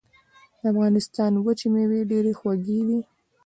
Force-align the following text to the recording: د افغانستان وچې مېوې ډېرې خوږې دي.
د 0.59 0.61
افغانستان 0.71 1.31
وچې 1.45 1.67
مېوې 1.73 2.01
ډېرې 2.11 2.33
خوږې 2.39 2.79
دي. 2.87 2.99